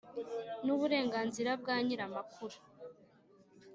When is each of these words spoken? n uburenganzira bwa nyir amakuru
n 0.65 0.67
uburenganzira 0.75 1.51
bwa 1.61 1.75
nyir 1.83 1.99
amakuru 2.07 2.55